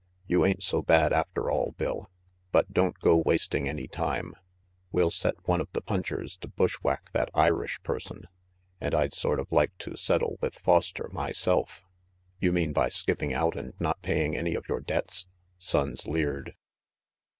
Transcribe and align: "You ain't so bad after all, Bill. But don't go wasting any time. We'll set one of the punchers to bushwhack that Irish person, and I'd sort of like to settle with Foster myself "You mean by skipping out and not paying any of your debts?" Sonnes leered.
"You 0.25 0.43
ain't 0.45 0.63
so 0.63 0.81
bad 0.81 1.13
after 1.13 1.51
all, 1.51 1.75
Bill. 1.77 2.09
But 2.51 2.73
don't 2.73 2.97
go 3.01 3.15
wasting 3.17 3.69
any 3.69 3.87
time. 3.87 4.33
We'll 4.91 5.11
set 5.11 5.47
one 5.47 5.61
of 5.61 5.71
the 5.73 5.81
punchers 5.81 6.37
to 6.37 6.47
bushwhack 6.47 7.11
that 7.13 7.29
Irish 7.35 7.79
person, 7.83 8.23
and 8.79 8.95
I'd 8.95 9.13
sort 9.13 9.39
of 9.39 9.51
like 9.51 9.77
to 9.77 9.95
settle 9.95 10.39
with 10.41 10.55
Foster 10.57 11.07
myself 11.13 11.83
"You 12.39 12.51
mean 12.51 12.73
by 12.73 12.89
skipping 12.89 13.31
out 13.31 13.55
and 13.55 13.75
not 13.79 14.01
paying 14.01 14.35
any 14.35 14.55
of 14.55 14.67
your 14.67 14.79
debts?" 14.79 15.27
Sonnes 15.59 16.07
leered. 16.07 16.55